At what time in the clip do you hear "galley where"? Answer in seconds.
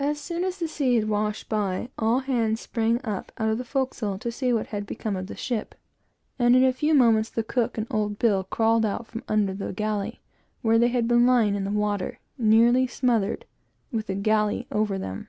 9.72-10.80